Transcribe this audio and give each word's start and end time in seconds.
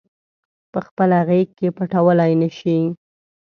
پخپله 0.73 1.19
غیږ 1.29 1.49
کې 1.57 1.67
پټولای 1.77 2.31
نه 2.41 2.49
شي 2.57 2.77